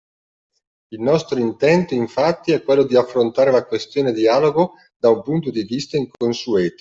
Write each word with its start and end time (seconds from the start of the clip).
Il 0.89 0.99
nostro 0.99 1.37
intento, 1.37 1.93
infatti, 1.93 2.51
è 2.53 2.63
quello 2.63 2.85
di 2.85 2.97
affrontare 2.97 3.51
la 3.51 3.67
questione-dialogo 3.67 4.73
da 4.97 5.09
un 5.11 5.21
punto 5.21 5.51
di 5.51 5.61
vista 5.63 5.95
inconsueto 5.95 6.69